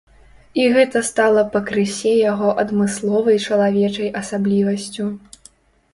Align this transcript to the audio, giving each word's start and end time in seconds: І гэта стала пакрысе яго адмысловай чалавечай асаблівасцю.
І 0.61 0.63
гэта 0.75 1.01
стала 1.09 1.43
пакрысе 1.57 2.13
яго 2.31 2.49
адмысловай 2.65 3.37
чалавечай 3.47 4.09
асаблівасцю. 4.23 5.05